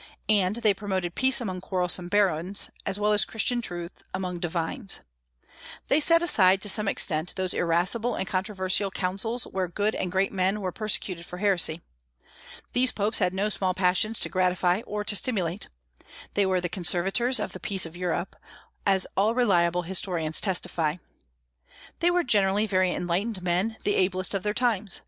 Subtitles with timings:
[0.29, 5.01] And they promoted peace among quarrelsome barons, as well as Christian truth among divines.
[5.89, 10.33] They set aside, to some extent, those irascible and controversial councils where good and great
[10.33, 11.81] men were persecuted for heresy.
[12.73, 15.69] These popes had no small passions to gratify or to stimulate.
[16.33, 18.35] They were the conservators of the peace of Europe,
[18.87, 20.95] as all reliable historians testify.
[21.99, 24.99] They were generally very enlightened men, the ablest of their times.